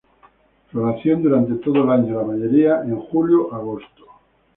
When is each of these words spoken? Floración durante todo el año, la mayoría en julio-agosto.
Floración 0.71 1.21
durante 1.21 1.53
todo 1.63 1.83
el 1.83 1.91
año, 1.91 2.15
la 2.21 2.25
mayoría 2.25 2.81
en 2.81 2.97
julio-agosto. 2.99 4.03